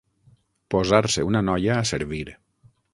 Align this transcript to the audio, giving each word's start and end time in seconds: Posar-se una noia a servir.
Posar-se 0.75 1.27
una 1.29 1.45
noia 1.53 1.79
a 1.79 1.87
servir. 1.95 2.27